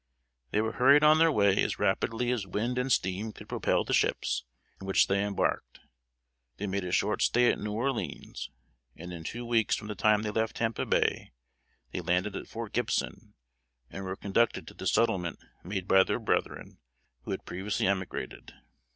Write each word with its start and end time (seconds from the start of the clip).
They 0.49 0.61
were 0.61 0.71
hurried 0.71 1.03
on 1.03 1.19
their 1.19 1.31
way 1.31 1.61
as 1.61 1.77
rapidly 1.77 2.31
as 2.31 2.47
wind 2.47 2.79
and 2.79 2.91
steam 2.91 3.31
could 3.31 3.47
propel 3.47 3.83
the 3.83 3.93
ships 3.93 4.45
in 4.79 4.87
which 4.87 5.05
they 5.05 5.23
embarked. 5.23 5.79
They 6.57 6.65
made 6.65 6.83
a 6.83 6.91
short 6.91 7.21
stay 7.21 7.51
at 7.51 7.59
New 7.59 7.73
Orleans; 7.73 8.49
and 8.95 9.13
in 9.13 9.23
two 9.23 9.45
weeks 9.45 9.75
from 9.75 9.89
the 9.89 9.93
time 9.93 10.23
they 10.23 10.31
left 10.31 10.55
Tampa 10.55 10.87
Bay, 10.87 11.33
they 11.91 12.01
landed 12.01 12.35
at 12.35 12.47
Fort 12.47 12.73
Gibson, 12.73 13.35
and 13.91 14.03
were 14.03 14.15
conducted 14.15 14.65
to 14.69 14.73
the 14.73 14.87
settlement 14.87 15.37
made 15.63 15.87
by 15.87 16.03
their 16.03 16.17
brethren 16.17 16.79
who 17.21 17.29
had 17.29 17.45
previously 17.45 17.85
emigrated. 17.85 18.55